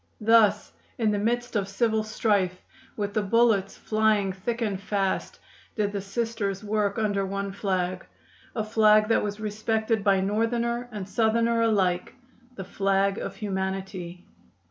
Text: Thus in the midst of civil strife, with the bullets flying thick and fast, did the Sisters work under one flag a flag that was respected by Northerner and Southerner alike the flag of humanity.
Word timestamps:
Thus 0.21 0.71
in 0.97 1.11
the 1.11 1.19
midst 1.19 1.55
of 1.55 1.67
civil 1.67 2.03
strife, 2.03 2.63
with 2.97 3.13
the 3.13 3.21
bullets 3.21 3.77
flying 3.77 4.33
thick 4.33 4.59
and 4.63 4.81
fast, 4.81 5.37
did 5.75 5.91
the 5.91 6.01
Sisters 6.01 6.63
work 6.63 6.97
under 6.97 7.23
one 7.23 7.51
flag 7.51 8.07
a 8.55 8.63
flag 8.63 9.09
that 9.09 9.21
was 9.21 9.39
respected 9.39 10.03
by 10.03 10.19
Northerner 10.19 10.89
and 10.91 11.07
Southerner 11.07 11.61
alike 11.61 12.15
the 12.55 12.65
flag 12.65 13.19
of 13.19 13.35
humanity. 13.35 14.25